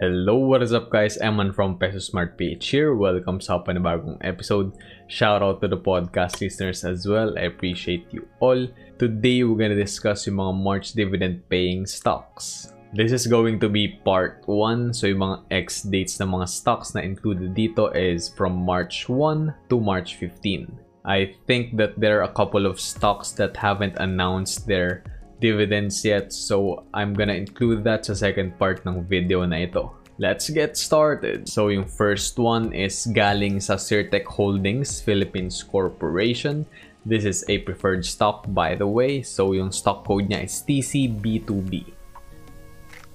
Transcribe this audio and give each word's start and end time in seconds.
Hello, 0.00 0.36
what 0.36 0.62
is 0.62 0.72
up 0.72 0.88
guys? 0.88 1.18
Eman 1.20 1.52
from 1.52 1.76
Peso 1.76 2.00
Smart 2.00 2.40
PH 2.40 2.72
here. 2.72 2.96
Welcome 2.96 3.36
sa 3.44 3.60
panibagong 3.60 4.16
episode. 4.24 4.72
Shout 5.12 5.44
out 5.44 5.60
to 5.60 5.68
the 5.68 5.76
podcast 5.76 6.40
listeners 6.40 6.88
as 6.88 7.04
well. 7.04 7.36
I 7.36 7.52
appreciate 7.52 8.08
you 8.08 8.24
all. 8.40 8.64
Today, 8.96 9.44
we're 9.44 9.60
gonna 9.60 9.76
discuss 9.76 10.24
yung 10.24 10.40
mga 10.40 10.56
March 10.56 10.96
dividend 10.96 11.44
paying 11.52 11.84
stocks. 11.84 12.72
This 12.96 13.12
is 13.12 13.28
going 13.28 13.60
to 13.60 13.68
be 13.68 14.00
part 14.00 14.40
1. 14.48 14.96
So 14.96 15.04
yung 15.04 15.20
mga 15.20 15.68
X 15.68 15.84
dates 15.84 16.16
ng 16.16 16.32
mga 16.32 16.48
stocks 16.48 16.96
na 16.96 17.04
included 17.04 17.52
dito 17.52 17.92
is 17.92 18.32
from 18.32 18.56
March 18.56 19.04
1 19.04 19.52
to 19.68 19.76
March 19.84 20.16
15. 20.16 20.80
I 21.04 21.36
think 21.44 21.76
that 21.76 22.00
there 22.00 22.24
are 22.24 22.28
a 22.28 22.32
couple 22.32 22.64
of 22.64 22.80
stocks 22.80 23.36
that 23.36 23.52
haven't 23.52 24.00
announced 24.00 24.64
their 24.64 25.04
dividends 25.40 26.04
yet 26.04 26.32
so 26.32 26.84
I'm 26.94 27.16
gonna 27.16 27.34
include 27.34 27.82
that 27.84 28.04
sa 28.04 28.14
second 28.14 28.60
part 28.60 28.84
ng 28.86 29.04
video 29.08 29.42
na 29.48 29.64
ito. 29.64 29.90
Let's 30.20 30.52
get 30.52 30.76
started. 30.76 31.48
So 31.48 31.72
yung 31.72 31.88
first 31.88 32.36
one 32.36 32.76
is 32.76 33.08
galing 33.08 33.56
sa 33.64 33.80
Cirtec 33.80 34.28
Holdings 34.28 35.00
Philippines 35.00 35.64
Corporation. 35.64 36.68
This 37.08 37.24
is 37.24 37.40
a 37.48 37.64
preferred 37.64 38.04
stock 38.04 38.44
by 38.52 38.76
the 38.76 38.84
way. 38.84 39.24
So 39.24 39.56
yung 39.56 39.72
stock 39.72 40.04
code 40.04 40.28
niya 40.28 40.44
is 40.44 40.60
TCB2B. 40.68 41.96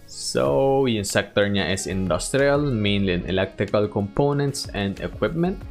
So 0.10 0.90
yung 0.90 1.06
sector 1.06 1.46
niya 1.46 1.70
is 1.70 1.86
industrial, 1.86 2.66
mainly 2.74 3.14
in 3.14 3.30
electrical 3.30 3.86
components 3.86 4.66
and 4.74 4.98
equipment. 4.98 5.62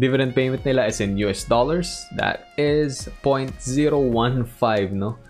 Dividend 0.00 0.32
payment 0.32 0.64
nila 0.64 0.88
is 0.88 1.04
in 1.04 1.20
US 1.28 1.44
dollars. 1.44 2.08
That 2.16 2.48
is 2.56 3.12
0.015 3.20 4.96
no. 4.96 5.20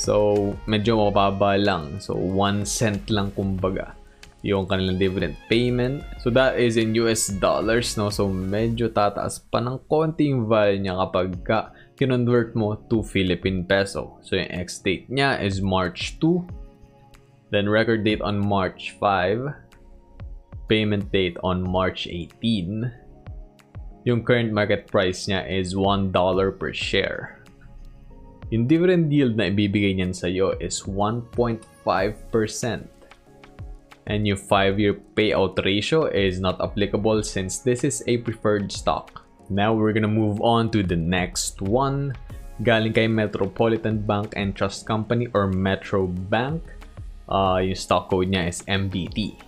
So, 0.00 0.56
medyo 0.64 0.96
mababa 0.96 1.60
lang. 1.60 2.00
So, 2.00 2.16
1 2.16 2.64
cent 2.64 3.12
lang 3.12 3.36
kumbaga 3.36 3.92
yung 4.40 4.64
kanilang 4.64 4.96
dividend 4.96 5.36
payment. 5.52 6.00
So, 6.24 6.32
that 6.32 6.56
is 6.56 6.80
in 6.80 6.96
US 7.04 7.28
dollars, 7.28 8.00
no? 8.00 8.08
So, 8.08 8.24
medyo 8.24 8.88
tataas 8.88 9.44
pa 9.52 9.60
ng 9.60 9.76
konti 9.92 10.32
yung 10.32 10.48
value 10.48 10.80
niya 10.80 10.96
kapag 11.04 11.28
ka 11.44 11.76
kinonvert 12.00 12.56
mo 12.56 12.80
to 12.88 13.04
Philippine 13.04 13.68
peso. 13.68 14.16
So, 14.24 14.40
yung 14.40 14.48
ex-date 14.48 15.12
niya 15.12 15.36
is 15.44 15.60
March 15.60 16.16
2. 16.16 17.52
Then, 17.52 17.68
record 17.68 18.00
date 18.00 18.24
on 18.24 18.40
March 18.40 18.96
5. 18.96 19.52
Payment 20.72 21.12
date 21.12 21.36
on 21.44 21.60
March 21.60 22.08
18. 22.08 22.88
Yung 24.08 24.24
current 24.24 24.48
market 24.48 24.88
price 24.88 25.28
niya 25.28 25.44
is 25.44 25.76
$1 25.76 26.08
per 26.56 26.72
share. 26.72 27.39
Yung 28.50 28.66
dividend 28.66 29.14
yield 29.14 29.38
na 29.38 29.46
ibibigay 29.46 29.94
niyan 29.94 30.10
sa 30.10 30.26
iyo 30.26 30.58
is 30.58 30.82
1.5%. 30.82 31.62
And 34.10 34.26
yung 34.26 34.42
5-year 34.42 34.98
payout 35.14 35.54
ratio 35.62 36.10
is 36.10 36.42
not 36.42 36.58
applicable 36.58 37.22
since 37.22 37.62
this 37.62 37.86
is 37.86 38.02
a 38.10 38.18
preferred 38.26 38.74
stock. 38.74 39.22
Now 39.50 39.70
we're 39.74 39.94
gonna 39.94 40.10
move 40.10 40.42
on 40.42 40.70
to 40.74 40.82
the 40.82 40.98
next 40.98 41.62
one. 41.62 42.18
Galing 42.66 42.92
kay 42.92 43.06
Metropolitan 43.06 44.02
Bank 44.02 44.34
and 44.34 44.50
Trust 44.54 44.82
Company 44.82 45.30
or 45.30 45.46
Metro 45.46 46.06
Bank. 46.06 46.62
Uh, 47.30 47.62
yung 47.62 47.78
stock 47.78 48.10
code 48.10 48.34
niya 48.34 48.50
is 48.50 48.66
MBT. 48.66 49.38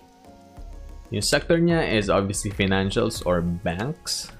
Yung 1.11 1.21
sector 1.21 1.59
niya 1.59 1.83
is 1.83 2.07
obviously 2.09 2.49
financials 2.55 3.19
or 3.27 3.43
banks. 3.43 4.31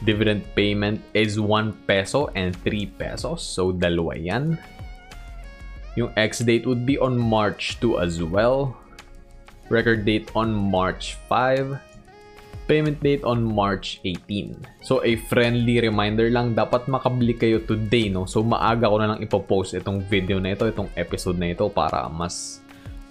Dividend 0.00 0.44
payment 0.56 1.00
is 1.12 1.36
1 1.36 1.84
peso 1.84 2.32
and 2.32 2.56
3 2.64 2.88
pesos. 2.96 3.44
So, 3.44 3.72
dalawa 3.72 4.16
yan. 4.16 4.56
Yung 5.98 6.08
ex-date 6.16 6.64
would 6.64 6.88
be 6.88 6.96
on 6.96 7.20
March 7.20 7.76
2 7.84 8.00
as 8.00 8.24
well. 8.24 8.76
Record 9.68 10.08
date 10.08 10.32
on 10.32 10.56
March 10.56 11.20
5. 11.28 11.76
Payment 12.64 12.96
date 13.02 13.26
on 13.26 13.42
March 13.42 14.00
18. 14.06 14.56
So, 14.80 15.04
a 15.04 15.20
friendly 15.28 15.82
reminder 15.82 16.30
lang, 16.30 16.56
dapat 16.56 16.88
makabili 16.88 17.34
kayo 17.36 17.60
today, 17.66 18.08
no? 18.08 18.24
So, 18.24 18.40
maaga 18.40 18.88
ko 18.88 18.96
na 18.96 19.14
lang 19.14 19.20
ipopost 19.20 19.76
itong 19.76 20.06
video 20.06 20.40
na 20.40 20.54
ito, 20.54 20.64
itong 20.64 20.88
episode 20.96 21.36
na 21.36 21.52
ito 21.52 21.66
para 21.68 22.06
mas 22.08 22.62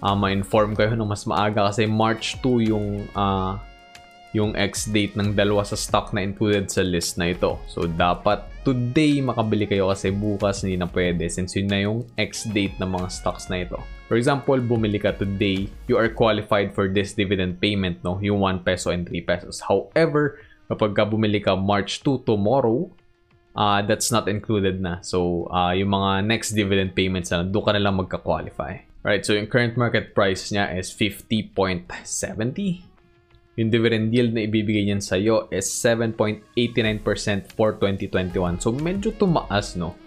uh, 0.02 0.16
ma-inform 0.16 0.74
kayo 0.74 0.96
ng 0.96 1.06
mas 1.06 1.28
maaga 1.28 1.68
kasi 1.68 1.84
March 1.84 2.40
2 2.42 2.72
yung 2.72 2.86
uh, 3.12 3.60
yung 4.30 4.54
ex-date 4.54 5.18
ng 5.18 5.34
dalawa 5.34 5.66
sa 5.66 5.74
stock 5.74 6.14
na 6.14 6.22
included 6.22 6.70
sa 6.70 6.86
list 6.86 7.18
na 7.18 7.34
ito. 7.34 7.58
So, 7.66 7.90
dapat 7.90 8.46
today 8.62 9.18
makabili 9.18 9.66
kayo 9.66 9.90
kasi 9.90 10.14
bukas 10.14 10.62
hindi 10.62 10.78
na 10.78 10.86
pwede 10.86 11.26
since 11.26 11.58
yun 11.58 11.66
na 11.66 11.82
yung 11.82 12.06
ex-date 12.14 12.78
ng 12.78 12.90
mga 12.90 13.08
stocks 13.10 13.50
na 13.50 13.66
ito. 13.66 13.78
For 14.06 14.14
example, 14.14 14.58
bumili 14.62 15.02
ka 15.02 15.18
today, 15.18 15.66
you 15.90 15.98
are 15.98 16.10
qualified 16.10 16.74
for 16.74 16.86
this 16.86 17.14
dividend 17.14 17.58
payment, 17.58 18.02
no? 18.06 18.18
Yung 18.22 18.42
1 18.42 18.62
peso 18.66 18.94
and 18.94 19.06
3 19.06 19.22
pesos. 19.22 19.62
However, 19.62 20.38
kapag 20.70 20.94
ka 20.94 21.06
bumili 21.06 21.42
ka 21.42 21.58
March 21.58 22.02
2 22.06 22.26
tomorrow, 22.26 22.90
uh, 23.54 23.82
that's 23.82 24.10
not 24.14 24.30
included 24.30 24.78
na. 24.82 25.02
So, 25.02 25.50
uh, 25.50 25.74
yung 25.74 25.90
mga 25.90 26.26
next 26.26 26.54
dividend 26.54 26.94
payments 26.94 27.30
na, 27.34 27.42
doon 27.42 27.64
ka 27.66 27.72
na 27.74 27.82
lang 27.82 27.98
magka-qualify. 27.98 28.86
Right, 29.00 29.24
so 29.24 29.32
yung 29.32 29.48
current 29.48 29.80
market 29.80 30.12
price 30.12 30.52
niya 30.52 30.76
is 30.76 30.92
50.70 30.92 32.89
yung 33.58 33.70
dividend 33.70 34.14
yield 34.14 34.34
na 34.34 34.46
ibibigay 34.46 34.86
niyan 34.86 35.02
sa 35.02 35.18
iyo 35.18 35.50
is 35.50 35.66
7.89% 35.66 36.42
for 37.54 37.74
2021. 37.78 38.62
So 38.62 38.70
medyo 38.70 39.10
tumaas 39.14 39.74
no 39.74 39.98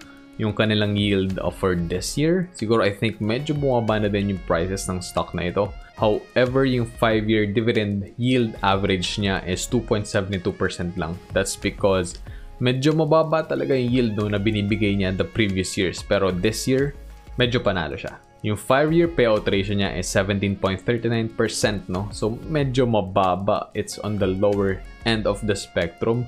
yung 0.42 0.54
kanilang 0.54 0.98
yield 0.98 1.38
for 1.60 1.78
this 1.78 2.18
year. 2.18 2.50
Siguro 2.58 2.82
I 2.82 2.90
think 2.90 3.22
medyo 3.22 3.54
bumaba 3.54 4.02
na 4.02 4.10
din 4.10 4.34
yung 4.34 4.42
prices 4.50 4.90
ng 4.90 5.04
stock 5.04 5.36
na 5.38 5.54
ito. 5.54 5.70
However, 5.94 6.66
yung 6.66 6.90
5-year 6.90 7.54
dividend 7.54 8.10
yield 8.18 8.58
average 8.66 9.22
niya 9.22 9.46
is 9.46 9.70
2.72% 9.70 10.98
lang. 10.98 11.14
That's 11.38 11.54
because 11.54 12.18
medyo 12.58 12.98
mababa 12.98 13.46
talaga 13.46 13.78
yung 13.78 13.92
yield 13.94 14.14
no, 14.18 14.26
na 14.26 14.42
binibigay 14.42 14.98
niya 14.98 15.14
the 15.14 15.28
previous 15.28 15.78
years. 15.78 16.02
Pero 16.02 16.34
this 16.34 16.66
year, 16.66 16.98
medyo 17.38 17.62
panalo 17.62 17.94
siya. 17.94 18.18
Yung 18.44 18.60
5-year 18.60 19.16
payout 19.16 19.48
ratio 19.48 19.72
niya 19.72 19.96
is 19.96 20.12
17.39%, 20.12 21.88
no? 21.88 22.12
So, 22.12 22.36
medyo 22.44 22.84
mababa. 22.84 23.72
It's 23.72 23.96
on 24.04 24.20
the 24.20 24.28
lower 24.28 24.84
end 25.08 25.24
of 25.24 25.40
the 25.48 25.56
spectrum. 25.56 26.28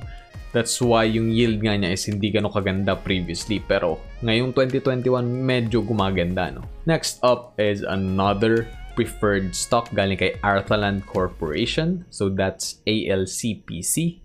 That's 0.55 0.79
why 0.79 1.11
yung 1.11 1.35
yield 1.35 1.59
nga 1.59 1.75
niya 1.75 1.91
is 1.91 2.07
hindi 2.07 2.31
ganun 2.31 2.55
kaganda 2.55 2.95
previously. 2.95 3.59
Pero, 3.59 3.99
ngayong 4.23 4.55
2021, 4.55 5.27
medyo 5.27 5.83
gumaganda, 5.83 6.55
no? 6.55 6.63
Next 6.87 7.19
up 7.19 7.59
is 7.59 7.83
another 7.83 8.63
preferred 8.95 9.51
stock 9.51 9.91
galing 9.91 10.15
kay 10.15 10.39
Arthaland 10.39 11.03
Corporation. 11.03 12.07
So, 12.15 12.31
that's 12.31 12.79
ALCPC. 12.87 14.23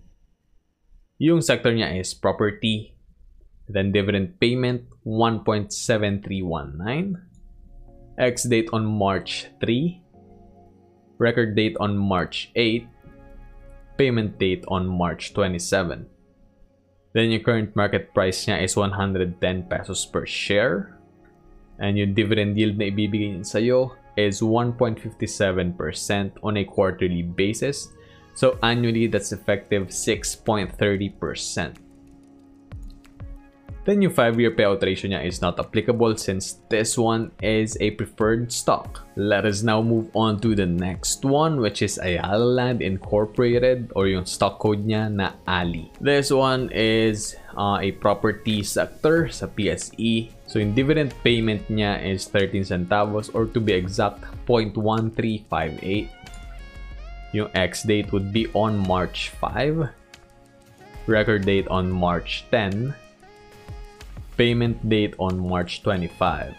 Yung 1.19 1.43
sector 1.43 1.75
niya 1.75 1.99
is 1.99 2.15
property. 2.15 2.95
Then, 3.67 3.91
dividend 3.91 4.39
payment, 4.39 4.87
1.7319 5.03 7.30
X 8.19 8.45
date 8.45 8.69
on 8.73 8.87
March 8.87 9.47
3, 9.61 10.01
record 11.19 11.55
date 11.55 11.77
on 11.81 11.97
March 11.97 12.51
8, 12.57 12.87
payment 13.99 14.39
date 14.39 14.65
on 14.69 14.87
March 14.87 15.35
27. 15.35 16.07
Then 17.13 17.31
your 17.31 17.41
current 17.41 17.75
market 17.75 18.15
price 18.15 18.47
niya 18.47 18.63
is 18.63 18.77
110 18.77 19.67
pesos 19.67 20.07
per 20.07 20.25
share. 20.27 20.97
And 21.81 21.99
yung 21.99 22.15
dividend 22.15 22.57
yield 22.57 22.79
na 22.79 22.89
ibibigay 22.89 23.35
niya 23.35 23.47
sa'yo 23.47 23.93
is 24.17 24.41
1.57% 24.41 26.33
on 26.43 26.57
a 26.57 26.65
quarterly 26.65 27.23
basis. 27.23 27.89
So 28.35 28.59
annually, 28.63 29.09
that's 29.09 29.33
effective 29.33 29.89
6.30%. 29.89 31.90
Then 33.89 34.05
yung 34.05 34.13
5-year 34.13 34.53
payout 34.53 34.85
ratio 34.85 35.09
niya 35.09 35.25
is 35.25 35.41
not 35.41 35.57
applicable 35.57 36.13
since 36.21 36.61
this 36.69 37.01
one 37.01 37.33
is 37.41 37.81
a 37.81 37.97
preferred 37.97 38.53
stock. 38.53 39.09
Let 39.17 39.49
us 39.49 39.65
now 39.65 39.81
move 39.81 40.13
on 40.13 40.37
to 40.45 40.53
the 40.53 40.69
next 40.69 41.25
one 41.25 41.65
which 41.65 41.81
is 41.81 41.97
Ayala 41.97 42.45
Land 42.45 42.85
Incorporated 42.85 43.89
or 43.97 44.05
yung 44.05 44.29
stock 44.29 44.61
code 44.61 44.85
niya 44.85 45.09
na 45.09 45.33
ALI. 45.49 45.89
This 45.97 46.29
one 46.29 46.69
is 46.77 47.41
uh, 47.57 47.81
a 47.81 47.97
property 47.97 48.61
sector 48.61 49.33
sa 49.33 49.49
PSE. 49.49 50.29
So 50.45 50.61
yung 50.61 50.77
dividend 50.77 51.17
payment 51.25 51.65
niya 51.73 52.05
is 52.05 52.29
13 52.29 52.69
centavos 52.69 53.33
or 53.33 53.49
to 53.49 53.65
be 53.65 53.73
exact 53.73 54.21
0.1358. 54.45 56.13
Yung 57.33 57.49
X 57.57 57.89
date 57.89 58.13
would 58.13 58.29
be 58.29 58.45
on 58.53 58.77
March 58.77 59.33
5. 59.41 59.89
Record 61.09 61.49
date 61.49 61.65
on 61.73 61.89
March 61.89 62.45
10 62.53 62.93
payment 64.41 64.81
date 64.89 65.13
on 65.21 65.37
March 65.37 65.85
25. 65.85 66.57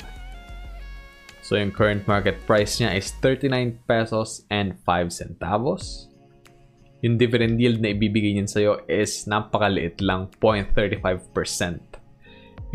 So 1.42 1.57
yung 1.57 1.74
current 1.74 2.06
market 2.06 2.38
price 2.45 2.78
niya 2.78 2.94
is 2.94 3.10
39 3.25 3.81
pesos 3.89 4.45
and 4.54 4.78
5 4.86 5.10
centavos. 5.10 6.13
Yung 7.01 7.18
dividend 7.18 7.57
yield 7.57 7.81
na 7.81 7.89
ibibigay 7.89 8.38
niyan 8.38 8.45
sa'yo 8.45 8.86
is 8.86 9.25
napakaliit 9.25 9.98
lang, 10.06 10.30
0.35%. 10.38 11.81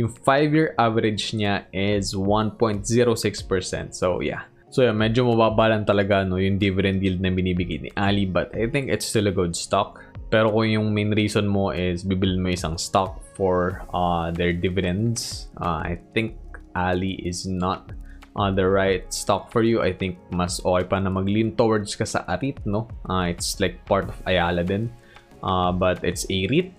Yung 0.03 0.11
5-year 0.11 0.75
average 0.75 1.31
niya 1.39 1.71
is 1.71 2.11
1.06%. 2.11 3.95
So 3.95 4.19
yeah. 4.19 4.51
So 4.77 4.85
yeah, 4.85 4.93
medyo 4.93 5.25
mababa 5.25 5.73
lang 5.73 5.89
talaga 5.89 6.21
no, 6.21 6.37
yung 6.37 6.61
dividend 6.61 7.01
yield 7.01 7.25
na 7.25 7.33
binibigay 7.33 7.81
ni 7.81 7.89
Ali 7.97 8.29
but 8.29 8.53
I 8.53 8.69
think 8.69 8.93
it's 8.93 9.09
still 9.09 9.25
a 9.25 9.33
good 9.33 9.57
stock. 9.57 10.05
Pero 10.29 10.53
kung 10.53 10.69
yung 10.69 10.93
main 10.93 11.17
reason 11.17 11.49
mo 11.49 11.73
is 11.73 12.05
bibilin 12.05 12.45
mo 12.45 12.53
isang 12.53 12.77
stock 12.77 13.25
for 13.33 13.89
uh, 13.97 14.29
their 14.37 14.53
dividends, 14.53 15.49
uh, 15.65 15.81
I 15.81 15.97
think 16.13 16.37
Ali 16.77 17.17
is 17.25 17.49
not 17.49 17.89
uh, 18.37 18.53
the 18.53 18.69
right 18.69 19.09
stock 19.09 19.49
for 19.49 19.65
you. 19.65 19.81
I 19.81 19.97
think 19.97 20.21
mas 20.29 20.61
okay 20.61 20.85
pa 20.85 21.01
na 21.01 21.09
mag-lean 21.09 21.57
towards 21.57 21.97
ka 21.97 22.05
sa 22.05 22.29
ARIT, 22.29 22.61
no? 22.69 22.85
Uh, 23.09 23.33
it's 23.33 23.57
like 23.57 23.81
part 23.89 24.13
of 24.13 24.21
Ayala 24.29 24.61
din. 24.61 24.93
Uh, 25.41 25.73
but 25.73 26.05
it's 26.05 26.29
a 26.29 26.53
REIT. 26.53 26.77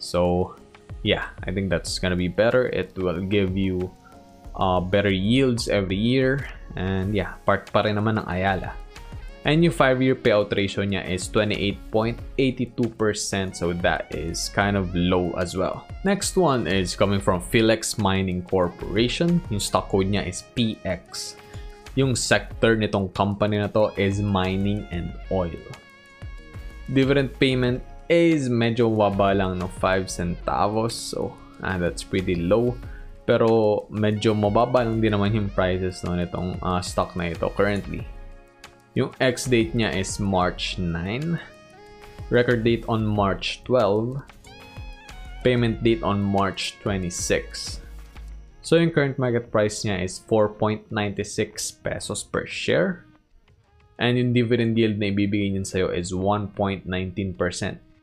So, 0.00 0.56
yeah, 1.04 1.28
I 1.44 1.52
think 1.52 1.68
that's 1.68 2.00
gonna 2.00 2.16
be 2.16 2.32
better. 2.32 2.72
It 2.72 2.96
will 2.96 3.20
give 3.20 3.52
you 3.52 3.92
uh, 4.56 4.80
better 4.80 5.12
yields 5.12 5.68
every 5.68 5.96
year. 5.96 6.48
And 6.76 7.14
yeah, 7.14 7.34
part 7.46 7.70
pa 7.70 7.82
rin 7.86 7.96
naman 7.96 8.18
ng 8.22 8.26
Ayala. 8.26 8.74
And 9.44 9.60
yung 9.60 9.76
5-year 9.76 10.24
payout 10.24 10.48
ratio 10.56 10.88
niya 10.88 11.04
is 11.04 11.28
28.82%, 11.28 12.16
so 13.52 13.76
that 13.84 14.08
is 14.08 14.48
kind 14.48 14.72
of 14.72 14.88
low 14.96 15.36
as 15.36 15.52
well. 15.52 15.84
Next 16.00 16.40
one 16.40 16.64
is 16.64 16.96
coming 16.96 17.20
from 17.20 17.44
Philex 17.44 18.00
Mining 18.00 18.40
Corporation. 18.40 19.44
Yung 19.52 19.60
stock 19.60 19.92
code 19.92 20.08
niya 20.08 20.24
is 20.24 20.48
PX. 20.56 21.36
Yung 21.92 22.16
sector 22.16 22.72
nitong 22.72 23.12
company 23.12 23.60
na 23.60 23.68
to 23.68 23.92
is 24.00 24.24
mining 24.24 24.88
and 24.88 25.12
oil. 25.28 25.60
Dividend 26.88 27.36
payment 27.36 27.84
is 28.08 28.48
medyo 28.48 28.88
waba 28.88 29.36
lang 29.36 29.60
ng 29.60 29.68
5 29.68 30.08
centavos, 30.08 30.96
so 30.96 31.36
ah, 31.60 31.76
that's 31.76 32.00
pretty 32.00 32.40
low. 32.40 32.72
Pero 33.24 33.84
medyo 33.88 34.36
mababa 34.36 34.84
lang 34.84 35.00
din 35.00 35.16
naman 35.16 35.32
yung 35.32 35.48
prices 35.48 36.04
no, 36.04 36.12
nitong 36.12 36.60
uh, 36.60 36.80
stock 36.84 37.16
na 37.16 37.32
ito 37.32 37.48
currently. 37.56 38.04
Yung 38.94 39.10
ex-date 39.18 39.74
niya 39.74 39.90
is 39.96 40.20
March 40.20 40.76
9. 40.78 41.40
Record 42.30 42.62
date 42.62 42.84
on 42.86 43.02
March 43.02 43.64
12. 43.66 44.22
Payment 45.42 45.82
date 45.82 46.04
on 46.04 46.22
March 46.22 46.76
26. 46.84 47.84
So 48.64 48.80
yung 48.80 48.96
current 48.96 49.20
market 49.20 49.52
price 49.52 49.84
niya 49.84 50.00
is 50.00 50.22
4.96 50.24 50.88
pesos 51.84 52.24
per 52.24 52.48
share. 52.48 53.04
And 54.00 54.16
yung 54.16 54.32
dividend 54.32 54.78
yield 54.80 54.96
na 54.96 55.12
ibibigay 55.12 55.52
niyan 55.52 55.68
sa'yo 55.68 55.92
is 55.92 56.16
1.19%, 56.16 56.88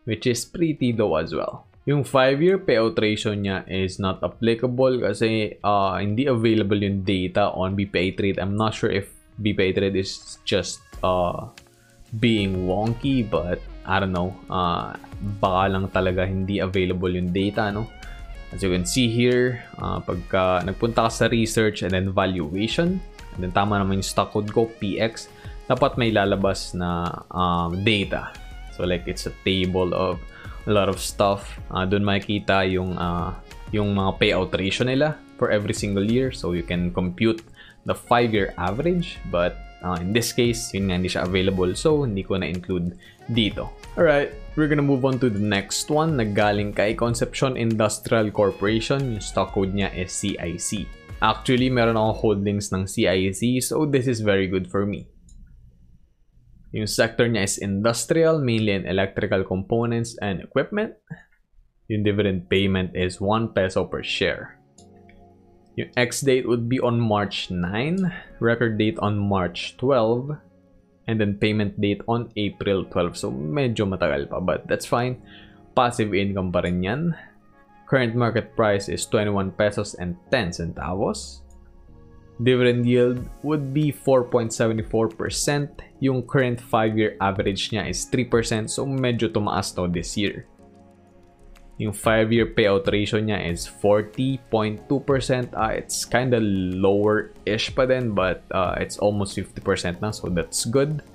which 0.05 0.29
is 0.29 0.45
pretty 0.45 0.93
low 0.93 1.17
as 1.17 1.33
well. 1.33 1.70
Yung 1.89 2.05
5-year 2.05 2.61
payout 2.61 2.93
ratio 3.01 3.33
niya 3.33 3.65
is 3.65 3.97
not 3.97 4.21
applicable 4.21 5.01
kasi 5.01 5.57
uh, 5.65 5.97
hindi 5.97 6.29
available 6.29 6.77
yung 6.77 7.01
data 7.01 7.49
on 7.57 7.73
BPI 7.73 8.13
Trade. 8.13 8.37
I'm 8.37 8.53
not 8.53 8.77
sure 8.77 8.93
if 8.93 9.09
BPI 9.41 9.73
Trade 9.73 9.97
is 9.97 10.37
just 10.45 10.85
uh, 11.01 11.49
being 12.21 12.69
wonky 12.69 13.25
but 13.25 13.57
I 13.81 13.97
don't 13.97 14.13
know. 14.13 14.29
Uh, 14.45 14.93
baka 15.41 15.73
lang 15.73 15.89
talaga 15.89 16.21
hindi 16.21 16.61
available 16.61 17.09
yung 17.09 17.33
data, 17.33 17.73
no? 17.73 17.89
As 18.53 18.61
you 18.61 18.69
can 18.69 18.85
see 18.85 19.09
here, 19.09 19.65
uh, 19.81 19.97
pagka 20.05 20.61
nagpunta 20.61 21.07
ka 21.07 21.09
sa 21.09 21.25
research 21.33 21.81
and 21.81 21.97
then 21.97 22.13
valuation, 22.13 23.01
and 23.33 23.39
then 23.41 23.49
tama 23.49 23.81
naman 23.81 24.03
yung 24.03 24.05
stock 24.05 24.37
code 24.37 24.53
ko, 24.53 24.69
PX, 24.77 25.33
dapat 25.65 25.97
may 25.97 26.13
lalabas 26.13 26.77
na 26.77 27.09
um, 27.33 27.73
data. 27.81 28.29
So 28.75 28.85
like 28.85 29.09
it's 29.09 29.25
a 29.25 29.33
table 29.41 29.97
of 29.97 30.21
a 30.67 30.71
lot 30.71 30.89
of 30.89 30.99
stuff. 30.99 31.59
Uh, 31.71 31.85
doon 31.85 32.03
makikita 32.05 32.65
yung 32.69 32.97
uh, 32.97 33.33
yung 33.71 33.95
mga 33.95 34.11
payout 34.19 34.51
ratio 34.53 34.83
nila 34.85 35.17
for 35.39 35.49
every 35.49 35.73
single 35.73 36.03
year. 36.03 36.29
So 36.31 36.53
you 36.53 36.63
can 36.63 36.91
compute 36.93 37.41
the 37.85 37.95
5-year 37.95 38.53
average. 38.57 39.17
But 39.31 39.57
uh, 39.81 39.97
in 39.99 40.13
this 40.13 40.33
case, 40.33 40.69
yun 40.73 40.91
nga 40.91 40.95
hindi 40.99 41.09
siya 41.09 41.25
available. 41.25 41.73
So 41.73 42.03
hindi 42.03 42.21
ko 42.21 42.37
na-include 42.37 42.93
dito. 43.31 43.71
Alright, 43.97 44.31
we're 44.55 44.67
gonna 44.67 44.85
move 44.85 45.03
on 45.03 45.17
to 45.19 45.29
the 45.31 45.41
next 45.41 45.89
one. 45.89 46.19
Naggaling 46.19 46.75
kay 46.75 46.93
Concepcion 46.93 47.57
Industrial 47.57 48.29
Corporation. 48.29 49.17
Yung 49.17 49.23
stock 49.23 49.55
code 49.55 49.73
niya 49.73 49.89
is 49.95 50.11
CIC. 50.13 50.85
Actually, 51.21 51.69
meron 51.69 51.97
akong 51.97 52.17
holdings 52.17 52.73
ng 52.73 52.89
CIC. 52.89 53.61
So 53.61 53.85
this 53.85 54.09
is 54.09 54.25
very 54.25 54.49
good 54.49 54.65
for 54.65 54.85
me. 54.89 55.05
Yung 56.71 56.87
sector 56.87 57.27
niya 57.27 57.43
is 57.43 57.59
industrial, 57.59 58.39
mainly 58.39 58.71
in 58.71 58.87
electrical 58.87 59.43
components 59.43 60.15
and 60.23 60.39
equipment. 60.39 60.95
Yung 61.91 62.07
dividend 62.07 62.47
payment 62.47 62.95
is 62.95 63.19
1 63.19 63.51
peso 63.51 63.83
per 63.83 63.99
share. 63.99 64.55
Yung 65.75 65.91
ex-date 65.99 66.47
would 66.47 66.71
be 66.71 66.79
on 66.79 66.95
March 66.95 67.51
9, 67.51 68.39
record 68.39 68.79
date 68.79 68.95
on 69.03 69.19
March 69.19 69.75
12, 69.79 70.35
and 71.11 71.19
then 71.19 71.35
payment 71.35 71.75
date 71.79 71.99
on 72.07 72.31
April 72.39 72.87
12. 72.87 73.19
So 73.19 73.27
medyo 73.31 73.83
matagal 73.83 74.31
pa, 74.31 74.39
but 74.39 74.63
that's 74.71 74.87
fine. 74.87 75.19
Passive 75.75 76.15
income 76.15 76.55
pa 76.55 76.63
rin 76.63 76.83
yan. 76.83 77.11
Current 77.91 78.15
market 78.15 78.55
price 78.55 78.87
is 78.87 79.03
21 79.11 79.59
pesos 79.59 79.99
and 79.99 80.15
10 80.31 80.55
centavos. 80.55 81.43
Dividend 82.41 82.89
yield 82.89 83.29
would 83.43 83.73
be 83.73 83.93
4.74%. 83.93 85.69
Yung 86.01 86.25
current 86.25 86.57
5-year 86.57 87.15
average 87.21 87.69
niya 87.69 87.85
is 87.89 88.09
3%, 88.09 88.69
so 88.69 88.85
medyo 88.85 89.29
tumaas 89.29 89.69
to 89.77 89.85
this 89.85 90.17
year. 90.17 90.49
Yung 91.77 91.93
5-year 91.93 92.53
payout 92.57 92.89
ratio 92.89 93.21
niya 93.21 93.45
is 93.45 93.69
40.2%. 93.69 94.85
Uh, 95.53 95.73
it's 95.77 96.05
kinda 96.05 96.41
lower-ish 96.41 97.73
pa 97.77 97.85
din, 97.85 98.17
but 98.17 98.41
uh, 98.53 98.73
it's 98.81 98.97
almost 98.97 99.37
50% 99.37 100.01
na, 100.01 100.09
so 100.09 100.29
that's 100.29 100.65
good. 100.65 101.05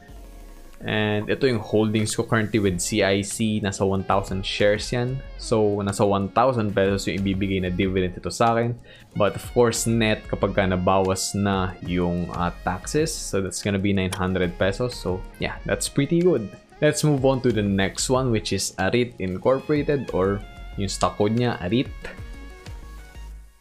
And 0.85 1.33
ito 1.33 1.49
yung 1.49 1.63
holdings 1.63 2.13
ko 2.13 2.23
currently 2.29 2.61
with 2.61 2.85
CIC. 2.85 3.65
Nasa 3.65 3.81
1,000 3.81 4.45
shares 4.45 4.93
yan. 4.93 5.17
So, 5.41 5.81
nasa 5.81 6.05
1,000 6.05 6.37
pesos 6.77 7.09
yung 7.09 7.25
ibibigay 7.25 7.65
na 7.65 7.73
dividend 7.73 8.21
ito 8.21 8.29
sa 8.29 8.53
akin. 8.53 8.77
But 9.17 9.41
of 9.41 9.45
course, 9.57 9.89
net 9.89 10.29
kapag 10.29 10.53
ka 10.53 10.69
nabawas 10.69 11.33
na 11.33 11.73
yung 11.81 12.29
uh, 12.37 12.53
taxes. 12.61 13.09
So, 13.09 13.41
that's 13.41 13.65
gonna 13.65 13.81
be 13.81 13.97
900 13.97 14.61
pesos. 14.61 14.93
So, 14.93 15.25
yeah, 15.41 15.57
that's 15.65 15.89
pretty 15.89 16.21
good. 16.21 16.53
Let's 16.85 17.01
move 17.01 17.25
on 17.25 17.41
to 17.41 17.57
the 17.57 17.65
next 17.65 18.13
one 18.13 18.29
which 18.29 18.53
is 18.53 18.77
Arit 18.77 19.17
Incorporated 19.17 20.13
or 20.13 20.45
yung 20.77 20.93
stock 20.93 21.17
code 21.17 21.41
niya, 21.41 21.57
Arit. 21.65 21.89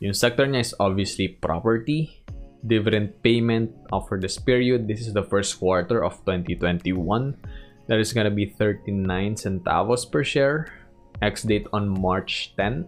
Yung 0.04 0.12
sector 0.12 0.44
niya 0.44 0.68
is 0.68 0.76
obviously 0.84 1.32
property 1.32 2.25
dividend 2.68 3.14
payment 3.24 3.72
for 4.08 4.20
this 4.20 4.38
period. 4.38 4.88
This 4.88 5.06
is 5.06 5.14
the 5.14 5.24
first 5.24 5.60
quarter 5.60 6.04
of 6.04 6.18
2021. 6.26 7.38
That 7.88 8.00
is 8.00 8.14
going 8.14 8.26
to 8.26 8.34
be 8.34 8.50
39 8.50 9.36
centavos 9.36 10.10
per 10.10 10.24
share. 10.24 10.74
X 11.22 11.44
date 11.44 11.68
on 11.72 11.88
March 11.88 12.54
10. 12.58 12.88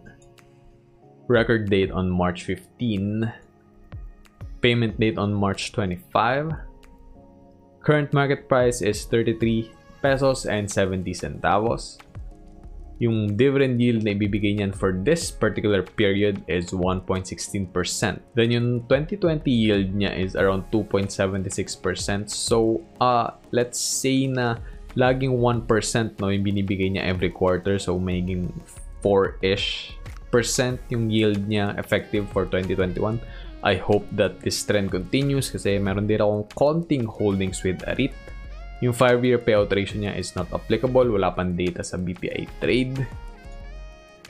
Record 1.28 1.70
date 1.70 1.90
on 1.90 2.10
March 2.10 2.44
15. 2.44 3.32
Payment 4.60 4.98
date 4.98 5.18
on 5.18 5.32
March 5.32 5.72
25. 5.72 6.52
Current 7.80 8.12
market 8.12 8.48
price 8.48 8.82
is 8.82 9.04
33 9.06 9.70
pesos 10.02 10.46
and 10.46 10.70
70 10.70 11.14
centavos. 11.14 11.98
Yung 12.98 13.38
dividend 13.38 13.78
yield 13.78 14.02
na 14.02 14.14
ibibigay 14.14 14.58
niyan 14.58 14.74
for 14.74 14.90
this 14.90 15.30
particular 15.30 15.86
period 15.86 16.42
is 16.50 16.74
1.16%. 16.74 17.70
Then 18.34 18.48
yung 18.50 18.68
2020 18.90 19.46
yield 19.46 19.94
niya 19.94 20.18
is 20.18 20.34
around 20.34 20.66
2.76%. 20.74 22.26
So, 22.26 22.82
uh, 22.98 23.38
let's 23.54 23.78
say 23.78 24.26
na 24.26 24.58
laging 24.98 25.38
1% 25.38 26.18
no, 26.18 26.34
yung 26.34 26.42
binibigay 26.42 26.90
niya 26.90 27.06
every 27.06 27.30
quarter. 27.30 27.78
So, 27.78 27.98
magiging 28.02 28.50
4-ish 29.06 29.94
percent 30.28 30.76
yung 30.92 31.08
yield 31.08 31.40
niya 31.48 31.78
effective 31.80 32.28
for 32.34 32.44
2021. 32.50 33.20
I 33.62 33.74
hope 33.74 34.06
that 34.14 34.38
this 34.38 34.62
trend 34.62 34.94
continues 34.94 35.50
kasi 35.50 35.82
meron 35.82 36.06
din 36.06 36.22
akong 36.22 36.46
konting 36.54 37.06
holdings 37.06 37.66
with 37.66 37.82
Arit 37.90 38.14
yung 38.78 38.94
5-year 38.94 39.42
payout 39.42 39.70
ratio 39.74 39.98
niya 39.98 40.14
is 40.14 40.38
not 40.38 40.46
applicable. 40.54 41.06
Wala 41.10 41.34
pang 41.34 41.54
data 41.54 41.82
sa 41.82 41.98
BPI 41.98 42.46
trade. 42.62 43.02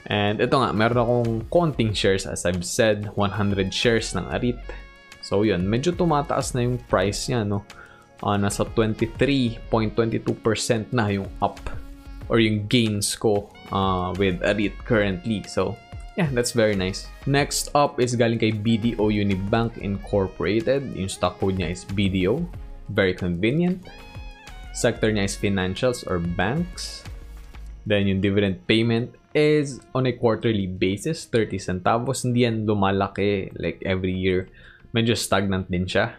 And 0.09 0.41
ito 0.41 0.57
nga, 0.57 0.73
meron 0.73 0.97
akong 0.97 1.31
konting 1.53 1.93
shares 1.93 2.25
as 2.25 2.45
I've 2.47 2.65
said, 2.65 3.13
100 3.13 3.69
shares 3.69 4.17
ng 4.17 4.25
ARIT. 4.25 4.57
So 5.21 5.45
yun, 5.45 5.69
medyo 5.69 5.93
tumataas 5.93 6.57
na 6.57 6.65
yung 6.65 6.81
price 6.89 7.29
niya, 7.29 7.45
no? 7.45 7.61
Uh, 8.19 8.35
nasa 8.35 8.65
23.22% 8.65 9.69
na 10.91 11.07
yung 11.13 11.29
up 11.39 11.61
or 12.27 12.41
yung 12.41 12.67
gains 12.67 13.15
ko 13.15 13.47
uh, 13.69 14.11
with 14.17 14.41
ARIT 14.41 14.73
currently. 14.83 15.45
So 15.45 15.77
yeah, 16.17 16.27
that's 16.33 16.51
very 16.51 16.73
nice. 16.73 17.05
Next 17.29 17.69
up 17.77 18.01
is 18.01 18.17
galing 18.17 18.41
kay 18.41 18.51
BDO 18.51 18.99
Unibank 18.99 19.77
Incorporated. 19.77 20.89
Yung 20.97 21.07
stock 21.07 21.37
code 21.37 21.61
niya 21.61 21.69
is 21.69 21.85
BDO. 21.85 22.43
Very 22.89 23.13
convenient. 23.13 23.85
Sector 24.73 25.11
niya 25.11 25.25
is 25.27 25.35
financials 25.35 26.05
or 26.07 26.19
banks. 26.19 27.03
Then 27.89 28.05
yung 28.05 28.21
dividend 28.21 28.65
payment 28.69 29.15
is 29.33 29.81
on 29.93 30.05
a 30.05 30.13
quarterly 30.13 30.67
basis, 30.67 31.25
30 31.25 31.57
centavos. 31.57 32.23
Hindi 32.23 32.45
yan 32.45 32.65
lumalaki 32.65 33.53
like 33.57 33.81
every 33.85 34.13
year. 34.13 34.49
Medyo 34.93 35.17
stagnant 35.17 35.69
din 35.69 35.85
siya. 35.85 36.17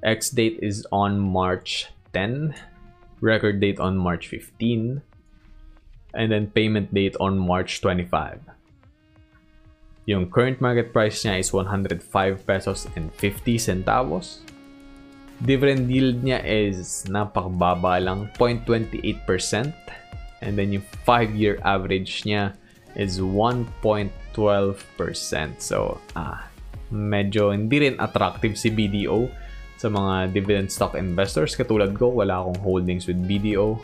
X 0.00 0.32
date 0.32 0.58
is 0.64 0.88
on 0.92 1.20
March 1.20 1.92
10, 2.16 2.56
record 3.20 3.60
date 3.60 3.76
on 3.76 4.00
March 4.00 4.28
15, 4.28 5.02
and 6.16 6.32
then 6.32 6.48
payment 6.48 6.92
date 6.92 7.16
on 7.20 7.36
March 7.36 7.80
25. 7.84 8.40
Yung 10.08 10.26
current 10.32 10.58
market 10.60 10.96
price 10.96 11.22
niya 11.22 11.38
is 11.38 11.52
105 11.52 12.00
pesos 12.48 12.88
and 12.96 13.12
50 13.14 13.60
centavos. 13.60 14.40
Dividend 15.40 15.88
yield 15.88 16.20
niya 16.20 16.44
is 16.44 17.08
napakababa 17.08 17.96
lang, 17.96 18.28
0.28%. 18.36 19.72
And 20.40 20.52
then 20.56 20.72
yung 20.72 20.84
5-year 21.04 21.60
average 21.64 22.24
niya 22.28 22.52
is 22.96 23.20
1.12%. 23.20 24.12
So, 25.60 25.96
ah, 26.16 26.44
medyo 26.92 27.56
hindi 27.56 27.88
rin 27.88 27.96
attractive 27.96 28.58
si 28.58 28.68
BDO 28.68 29.30
sa 29.80 29.88
mga 29.88 30.36
dividend 30.36 30.68
stock 30.68 30.92
investors. 30.92 31.56
Katulad 31.56 31.96
ko, 31.96 32.12
wala 32.12 32.44
akong 32.44 32.60
holdings 32.60 33.08
with 33.08 33.16
BDO. 33.24 33.80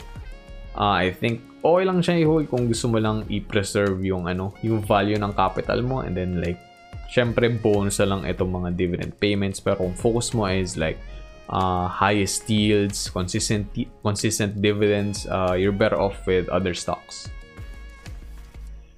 Uh, 0.76 1.08
I 1.08 1.08
think 1.08 1.40
okay 1.64 1.88
lang 1.88 2.04
siya 2.04 2.20
i-hold 2.20 2.52
kung 2.52 2.68
gusto 2.68 2.92
mo 2.92 3.00
lang 3.00 3.24
i-preserve 3.32 3.96
yung 4.04 4.28
ano, 4.28 4.52
yung 4.60 4.84
value 4.84 5.16
ng 5.16 5.32
capital 5.32 5.80
mo 5.80 6.04
and 6.04 6.12
then 6.12 6.36
like 6.44 6.60
syempre 7.08 7.48
bonus 7.48 7.96
na 8.02 8.12
lang 8.12 8.20
itong 8.28 8.52
mga 8.52 8.68
dividend 8.76 9.14
payments 9.16 9.56
pero 9.62 9.80
kung 9.80 9.96
focus 9.96 10.36
mo 10.36 10.44
is 10.50 10.76
like 10.76 11.00
uh, 11.48 11.88
highest 11.88 12.48
yields, 12.50 13.10
consistent 13.10 13.68
consistent 14.02 14.60
dividends, 14.60 15.26
uh, 15.26 15.54
you're 15.54 15.74
better 15.74 16.00
off 16.00 16.26
with 16.26 16.48
other 16.48 16.74
stocks. 16.74 17.30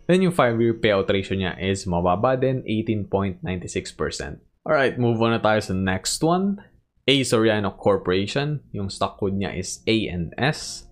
Then 0.08 0.24
yung 0.24 0.32
5-year 0.32 0.80
payout 0.80 1.12
ratio 1.12 1.36
niya 1.36 1.60
is 1.60 1.84
mababa 1.84 2.40
din, 2.40 2.64
18.96%. 2.64 4.40
Alright, 4.64 4.96
move 4.96 5.20
on 5.20 5.36
na 5.36 5.40
tayo 5.40 5.60
sa 5.60 5.76
next 5.76 6.24
one. 6.24 6.64
A. 7.08 7.20
Soriano 7.24 7.76
Corporation. 7.76 8.60
Yung 8.72 8.88
stock 8.88 9.20
code 9.20 9.36
niya 9.36 9.52
is 9.56 9.84
ANS. 9.84 10.88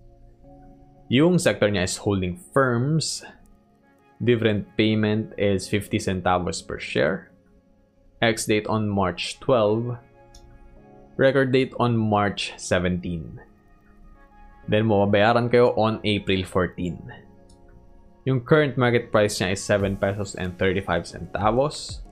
Yung 1.09 1.37
sector 1.41 1.69
niya 1.69 1.85
is 1.85 1.97
holding 1.97 2.37
firms. 2.53 3.25
Dividend 4.21 4.65
payment 4.77 5.33
is 5.37 5.69
50 5.69 5.97
centavos 5.97 6.61
per 6.65 6.77
share. 6.77 7.29
Ex 8.21 8.45
date 8.45 8.65
on 8.65 8.89
March 8.89 9.37
12. 9.41 9.97
Record 11.17 11.49
date 11.49 11.73
on 11.81 11.97
March 11.97 12.53
17. 12.61 13.41
Then 14.69 14.85
mababayaran 14.85 15.49
kayo 15.49 15.73
on 15.73 15.97
April 16.05 16.45
14. 16.45 17.25
Yung 18.29 18.45
current 18.45 18.77
market 18.77 19.09
price 19.09 19.41
niya 19.41 19.57
is 19.57 19.63
7 19.65 19.97
pesos 19.97 20.37
and 20.37 20.53
35 20.61 21.09
centavos. 21.09 22.05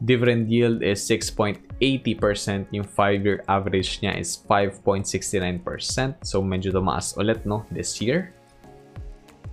Dividend 0.00 0.48
yield 0.48 0.80
is 0.80 1.04
6.80%. 1.04 1.68
Yung 2.72 2.86
5-year 2.88 3.44
average 3.44 4.00
niya 4.00 4.16
is 4.16 4.40
5.69%. 4.48 6.24
So, 6.24 6.40
medyo 6.40 6.72
tumaas 6.72 7.12
ulit, 7.20 7.44
no, 7.44 7.68
this 7.68 8.00
year. 8.00 8.32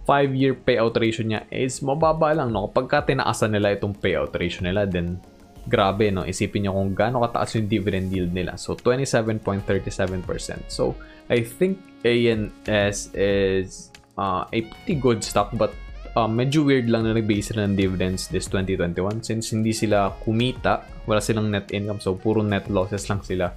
5-year 0.07 0.55
payout 0.63 0.95
ratio 0.95 1.27
niya 1.27 1.43
is 1.51 1.83
mababa 1.83 2.31
lang, 2.31 2.55
no? 2.55 2.71
Kapag 2.71 2.87
ka 2.87 2.99
tinaasan 3.03 3.51
nila 3.51 3.75
itong 3.75 3.91
payout 3.99 4.31
ratio 4.31 4.63
nila, 4.63 4.87
then 4.87 5.19
grabe, 5.67 6.09
no? 6.09 6.23
Isipin 6.23 6.65
niyo 6.65 6.73
kung 6.73 6.95
gaano 6.95 7.21
kataas 7.27 7.59
yung 7.59 7.67
dividend 7.67 8.09
yield 8.09 8.31
nila. 8.31 8.55
So, 8.55 8.73
27.37%. 8.73 10.71
So, 10.71 10.95
I 11.27 11.43
think 11.43 11.83
ANS 12.07 13.11
is 13.11 13.91
uh, 14.15 14.47
a 14.47 14.59
pretty 14.63 14.95
good 14.95 15.19
stock 15.23 15.51
but 15.59 15.75
uh, 16.15 16.25
medyo 16.25 16.65
weird 16.65 16.89
lang 16.89 17.05
na 17.05 17.13
nag-base 17.13 17.53
sila 17.53 17.67
ng 17.67 17.75
dividends 17.77 18.31
this 18.31 18.49
2021 18.49 19.21
since 19.21 19.51
hindi 19.53 19.75
sila 19.75 20.15
kumita, 20.23 20.87
wala 21.05 21.21
silang 21.21 21.53
net 21.53 21.69
income 21.75 22.01
so 22.01 22.17
puro 22.17 22.41
net 22.41 22.65
losses 22.71 23.05
lang 23.11 23.21
sila 23.21 23.53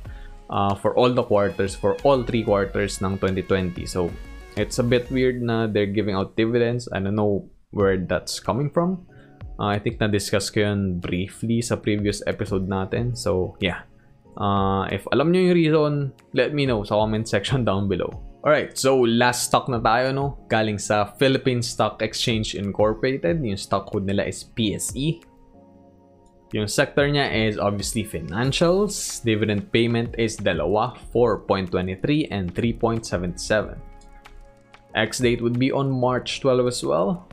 uh, 0.50 0.75
for 0.76 0.93
all 0.99 1.14
the 1.14 1.23
quarters, 1.23 1.73
for 1.73 1.97
all 2.02 2.21
three 2.26 2.45
quarters 2.45 3.00
ng 3.00 3.17
2020. 3.17 3.87
So 3.87 4.11
it's 4.59 4.79
a 4.79 4.85
bit 4.85 5.09
weird 5.09 5.40
na 5.40 5.67
they're 5.71 5.88
giving 5.88 6.14
out 6.14 6.37
dividends. 6.37 6.90
I 6.93 7.00
don't 7.00 7.17
know 7.17 7.49
where 7.71 7.97
that's 7.97 8.43
coming 8.43 8.69
from. 8.69 9.07
Uh, 9.61 9.76
I 9.76 9.79
think 9.79 10.00
na-discuss 10.00 10.49
ko 10.49 10.64
yun 10.64 11.05
briefly 11.05 11.61
sa 11.61 11.76
previous 11.76 12.25
episode 12.25 12.64
natin. 12.64 13.12
So 13.12 13.61
yeah. 13.61 13.85
Uh, 14.40 14.88
if 14.88 15.05
alam 15.12 15.29
nyo 15.29 15.52
yung 15.52 15.59
reason, 15.59 15.93
let 16.33 16.57
me 16.57 16.64
know 16.64 16.81
sa 16.81 16.97
comment 16.97 17.29
section 17.29 17.61
down 17.69 17.85
below. 17.93 18.09
Alright, 18.40 18.81
so 18.81 19.05
last 19.05 19.52
stock 19.52 19.69
na 19.69 19.76
tayo, 19.85 20.17
no? 20.17 20.40
Galing 20.49 20.81
sa 20.81 21.12
Philippine 21.21 21.61
Stock 21.61 22.00
Exchange 22.00 22.57
Incorporated. 22.57 23.45
Yung 23.45 23.61
stock 23.61 23.93
code 23.93 24.09
nila 24.09 24.25
is 24.25 24.49
PSE. 24.57 25.21
Yung 26.57 26.64
sector 26.64 27.05
niya 27.05 27.29
is 27.29 27.61
obviously 27.61 28.00
financials. 28.00 29.21
Dividend 29.21 29.69
payment 29.76 30.17
is 30.17 30.40
dalawa, 30.40 30.97
4.23 31.12 32.33
and 32.33 32.49
3.77. 32.57 33.76
X 34.97 35.21
date 35.21 35.45
would 35.45 35.61
be 35.61 35.71
on 35.71 35.93
March 35.93 36.40
12 36.40 36.67
as 36.67 36.81
well. 36.81 37.29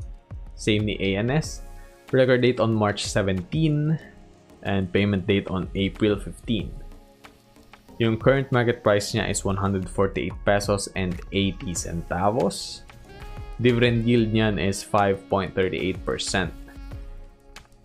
Same 0.60 0.92
ni 0.92 1.16
ANS. 1.16 1.67
Record 2.08 2.40
date 2.40 2.64
on 2.64 2.72
March 2.72 3.04
17 3.04 4.00
and 4.64 4.84
payment 4.96 5.28
date 5.28 5.52
on 5.52 5.68
April 5.76 6.16
15. 6.16 6.72
Yung 8.00 8.16
current 8.16 8.48
market 8.48 8.80
price 8.80 9.12
niya 9.12 9.28
is 9.28 9.44
148 9.44 9.92
pesos 10.48 10.88
and 10.96 11.20
80 11.36 11.76
centavos. 11.76 12.88
Dividend 13.60 14.08
yield 14.08 14.32
niyan 14.32 14.56
is 14.56 14.86
5.38%. 14.86 16.00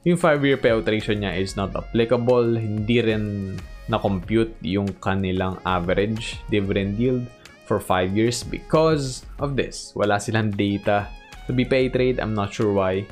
Yung 0.06 0.18
5-year 0.18 0.58
payout 0.58 0.86
ratio 0.86 1.18
niya 1.18 1.34
is 1.34 1.58
not 1.58 1.74
applicable. 1.74 2.54
Hindi 2.54 3.02
rin 3.02 3.56
na-compute 3.90 4.54
yung 4.62 4.86
kanilang 5.02 5.58
average 5.66 6.38
dividend 6.46 6.94
yield 6.94 7.26
for 7.66 7.82
5 7.82 8.14
years 8.14 8.46
because 8.46 9.26
of 9.42 9.58
this. 9.58 9.90
Wala 9.98 10.22
silang 10.22 10.54
data 10.54 11.10
to 11.48 11.56
be 11.56 11.66
pay 11.66 11.90
trade. 11.90 12.22
I'm 12.22 12.38
not 12.38 12.54
sure 12.54 12.70
why. 12.70 13.02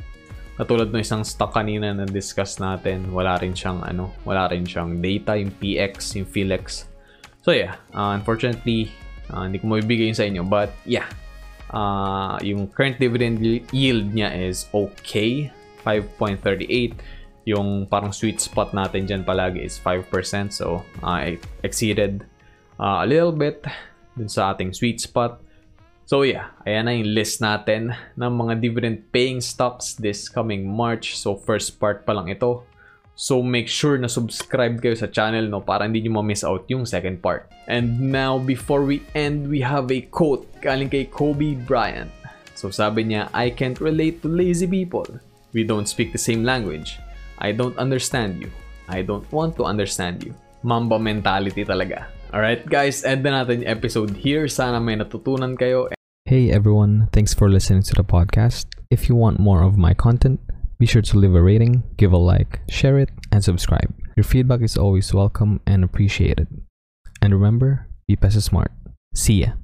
Katulad 0.60 0.92
ng 0.92 1.00
isang 1.00 1.24
stock 1.24 1.56
kanina 1.56 1.88
na 1.96 2.04
discuss 2.04 2.60
natin, 2.60 3.08
wala 3.16 3.40
rin 3.40 3.56
siyang 3.56 3.80
ano, 3.80 4.12
wala 4.28 4.44
rin 4.52 4.68
siyang 4.68 5.00
data, 5.00 5.32
yung 5.32 5.56
PX, 5.56 6.20
yung 6.20 6.28
Philex. 6.28 6.84
So 7.40 7.56
yeah, 7.56 7.80
uh, 7.96 8.12
unfortunately, 8.12 8.92
uh, 9.32 9.48
hindi 9.48 9.56
ko 9.56 9.72
mabibigay 9.72 10.12
sa 10.12 10.28
inyo. 10.28 10.44
But 10.44 10.76
yeah, 10.84 11.08
uh, 11.72 12.36
yung 12.44 12.68
current 12.68 13.00
dividend 13.00 13.40
yield 13.72 14.12
niya 14.12 14.36
is 14.36 14.68
okay. 14.76 15.48
5.38. 15.80 16.92
Yung 17.48 17.88
parang 17.88 18.12
sweet 18.12 18.36
spot 18.44 18.76
natin 18.76 19.08
dyan 19.08 19.24
palagi 19.24 19.64
is 19.64 19.80
5%. 19.80 20.52
So, 20.52 20.84
uh, 21.00 21.24
it 21.24 21.40
exceeded 21.64 22.28
uh, 22.76 23.00
a 23.00 23.06
little 23.08 23.32
bit 23.32 23.64
dun 24.12 24.28
sa 24.28 24.52
ating 24.52 24.76
sweet 24.76 25.00
spot. 25.00 25.40
So 26.10 26.26
yeah, 26.26 26.50
ayan 26.66 26.90
na 26.90 26.98
yung 26.98 27.14
list 27.14 27.38
natin 27.38 27.94
ng 28.18 28.32
mga 28.34 28.58
dividend 28.58 28.98
paying 29.14 29.38
stocks 29.38 29.94
this 29.94 30.26
coming 30.26 30.66
March. 30.66 31.14
So 31.14 31.38
first 31.38 31.78
part 31.78 32.02
pa 32.02 32.10
lang 32.10 32.26
ito. 32.26 32.66
So 33.14 33.38
make 33.46 33.70
sure 33.70 33.94
na 33.94 34.10
subscribe 34.10 34.82
kayo 34.82 34.98
sa 34.98 35.06
channel 35.06 35.46
no 35.46 35.62
para 35.62 35.86
hindi 35.86 36.02
nyo 36.02 36.18
ma-miss 36.18 36.42
out 36.42 36.66
yung 36.66 36.82
second 36.82 37.22
part. 37.22 37.46
And 37.70 38.10
now 38.10 38.42
before 38.42 38.82
we 38.82 39.06
end, 39.14 39.46
we 39.46 39.62
have 39.62 39.86
a 39.94 40.02
quote 40.10 40.50
galing 40.58 40.90
kay 40.90 41.06
Kobe 41.06 41.54
Bryant. 41.62 42.10
So 42.58 42.74
sabi 42.74 43.06
niya, 43.06 43.30
I 43.30 43.54
can't 43.54 43.78
relate 43.78 44.18
to 44.26 44.28
lazy 44.34 44.66
people. 44.66 45.06
We 45.54 45.62
don't 45.62 45.86
speak 45.86 46.10
the 46.10 46.18
same 46.18 46.42
language. 46.42 46.98
I 47.38 47.54
don't 47.54 47.78
understand 47.78 48.42
you. 48.42 48.50
I 48.90 49.06
don't 49.06 49.30
want 49.30 49.54
to 49.62 49.70
understand 49.70 50.26
you. 50.26 50.34
Mamba 50.66 50.98
mentality 50.98 51.62
talaga. 51.62 52.10
Alright 52.34 52.66
guys, 52.66 53.06
end 53.06 53.22
na 53.22 53.46
natin 53.46 53.62
yung 53.62 53.70
episode 53.78 54.10
here. 54.18 54.50
Sana 54.50 54.82
may 54.82 54.98
natutunan 54.98 55.54
kayo. 55.54 55.86
Hey 56.30 56.52
everyone, 56.52 57.08
thanks 57.12 57.34
for 57.34 57.50
listening 57.50 57.82
to 57.82 57.92
the 57.92 58.04
podcast. 58.04 58.66
If 58.88 59.08
you 59.08 59.16
want 59.16 59.40
more 59.40 59.64
of 59.64 59.76
my 59.76 59.94
content, 59.94 60.38
Be 60.78 60.86
sure 60.86 61.02
to 61.02 61.18
leave 61.18 61.34
a 61.34 61.42
rating, 61.42 61.82
give 61.96 62.12
a 62.12 62.16
like, 62.16 62.60
share 62.70 63.00
it, 63.00 63.10
and 63.32 63.42
subscribe. 63.42 63.92
Your 64.14 64.22
feedback 64.22 64.62
is 64.62 64.78
always 64.78 65.12
welcome 65.12 65.60
and 65.66 65.82
appreciated. 65.82 66.46
And 67.20 67.34
remember, 67.34 67.88
be 68.06 68.14
Pesa 68.14 68.40
Smart. 68.40 68.70
See 69.12 69.42
ya. 69.42 69.58